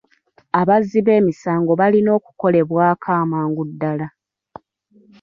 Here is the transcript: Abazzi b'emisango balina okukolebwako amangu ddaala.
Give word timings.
Abazzi 0.59 0.99
b'emisango 1.05 1.71
balina 1.79 2.09
okukolebwako 2.17 3.07
amangu 3.21 3.61
ddaala. 3.69 4.07